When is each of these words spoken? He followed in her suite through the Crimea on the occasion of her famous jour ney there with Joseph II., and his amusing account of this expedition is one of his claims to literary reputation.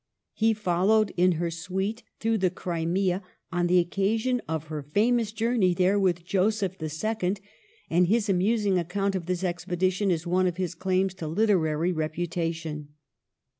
He 0.33 0.55
followed 0.55 1.13
in 1.15 1.33
her 1.33 1.51
suite 1.51 2.01
through 2.19 2.39
the 2.39 2.49
Crimea 2.49 3.21
on 3.51 3.67
the 3.67 3.77
occasion 3.77 4.41
of 4.49 4.63
her 4.63 4.81
famous 4.81 5.31
jour 5.31 5.55
ney 5.55 5.75
there 5.75 5.99
with 5.99 6.25
Joseph 6.25 6.77
II., 6.81 7.35
and 7.87 8.07
his 8.07 8.27
amusing 8.27 8.79
account 8.79 9.13
of 9.13 9.27
this 9.27 9.43
expedition 9.43 10.09
is 10.09 10.25
one 10.25 10.47
of 10.47 10.57
his 10.57 10.73
claims 10.73 11.13
to 11.13 11.27
literary 11.27 11.91
reputation. 11.91 12.95